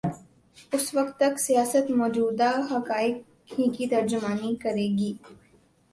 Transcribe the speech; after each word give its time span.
اس 0.71 0.85
وقت 0.95 1.13
تک 1.19 1.39
سیاست 1.39 1.91
موجود 1.91 2.41
حقائق 2.71 3.15
ہی 3.51 3.69
کی 3.77 3.87
ترجمانی 3.87 4.55
کرے 4.55 4.87
گی۔ 4.97 5.13